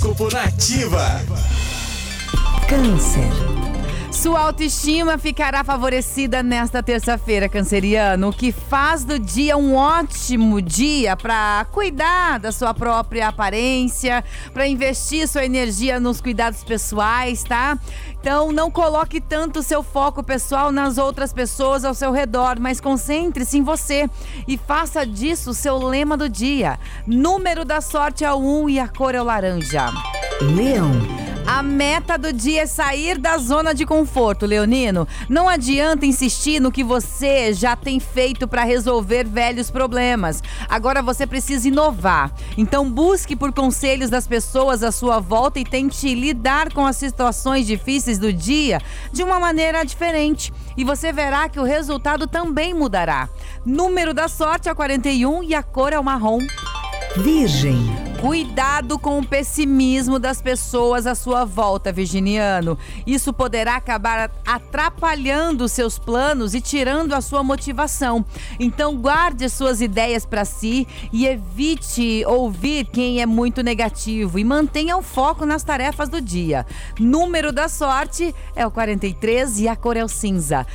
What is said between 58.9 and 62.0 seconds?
com o pessimismo das pessoas à sua volta,